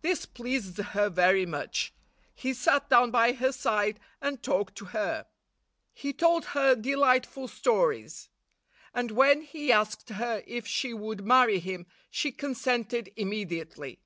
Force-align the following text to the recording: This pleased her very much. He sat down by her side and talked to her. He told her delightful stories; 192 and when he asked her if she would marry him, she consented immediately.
This 0.00 0.26
pleased 0.26 0.78
her 0.78 1.08
very 1.10 1.44
much. 1.44 1.92
He 2.36 2.54
sat 2.54 2.88
down 2.88 3.10
by 3.10 3.32
her 3.32 3.50
side 3.50 3.98
and 4.22 4.40
talked 4.40 4.76
to 4.76 4.84
her. 4.84 5.26
He 5.92 6.12
told 6.12 6.44
her 6.54 6.76
delightful 6.76 7.48
stories; 7.48 8.28
192 8.92 9.00
and 9.00 9.18
when 9.18 9.40
he 9.44 9.72
asked 9.72 10.10
her 10.10 10.44
if 10.46 10.68
she 10.68 10.94
would 10.94 11.24
marry 11.26 11.58
him, 11.58 11.84
she 12.12 12.30
consented 12.30 13.12
immediately. 13.16 13.98